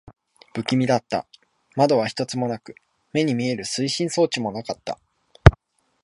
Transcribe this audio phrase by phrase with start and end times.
[0.55, 1.27] 不気味だった。
[1.75, 2.73] 窓は一つもなく、
[3.13, 4.97] 目に見える推進装置もなかった。